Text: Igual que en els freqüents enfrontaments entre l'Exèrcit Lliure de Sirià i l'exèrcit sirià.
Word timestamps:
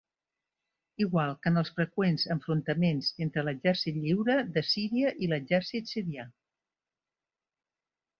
Igual 1.03 1.33
que 1.41 1.49
en 1.49 1.61
els 1.61 1.67
freqüents 1.79 2.23
enfrontaments 2.35 3.09
entre 3.25 3.43
l'Exèrcit 3.49 3.99
Lliure 4.05 4.37
de 4.55 4.63
Sirià 4.71 5.13
i 5.27 5.29
l'exèrcit 5.35 5.93
sirià. 5.93 6.25